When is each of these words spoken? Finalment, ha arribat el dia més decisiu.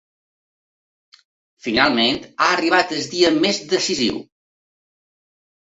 Finalment, 1.67 2.17
ha 2.39 2.49
arribat 2.55 2.97
el 2.97 3.05
dia 3.13 3.33
més 3.47 3.63
decisiu. 3.77 4.21